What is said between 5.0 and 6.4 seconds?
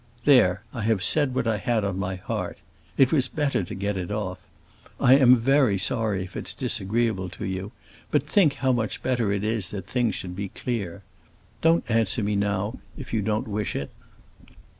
am very sorry if